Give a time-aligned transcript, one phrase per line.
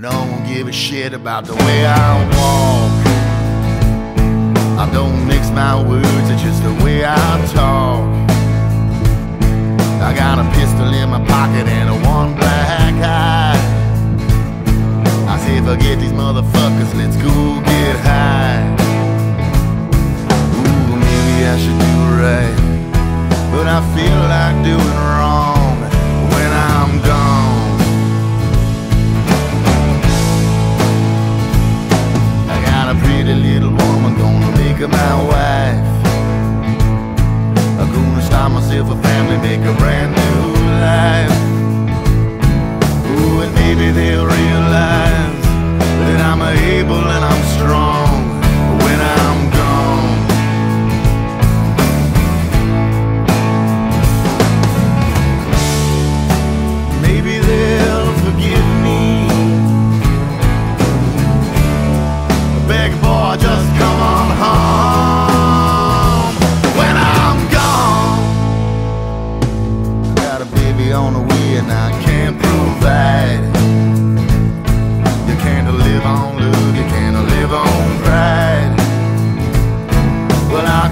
[0.00, 3.06] No one give a shit about the way I walk.
[4.78, 8.08] I don't mix my words, it's just the way I talk.
[10.00, 13.60] I got a pistol in my pocket and a one black eye.
[15.28, 18.64] I say, forget these motherfuckers, let's go get high.
[20.56, 22.56] Ooh, maybe I should do right,
[23.52, 25.19] but I feel like doing wrong
[34.80, 35.84] make her my wife.
[37.78, 40.19] I'm gonna start myself a family, make a brand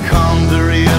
[0.06, 0.97] Come to realize,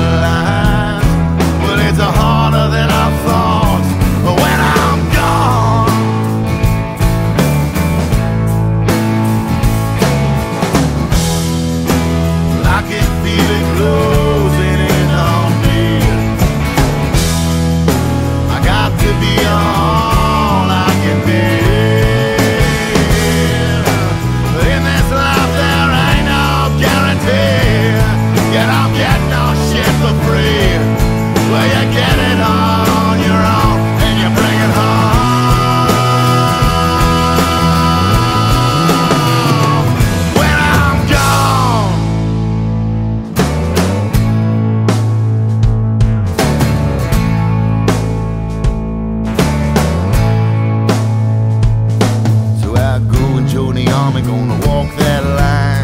[54.22, 55.79] gonna walk that line.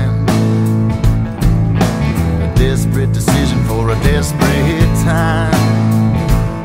[3.05, 5.53] Desperate decision for a desperate time.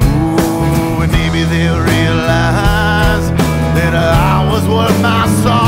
[0.02, 3.30] Ooh, and maybe they'll realize
[3.76, 5.59] that I was worth my song.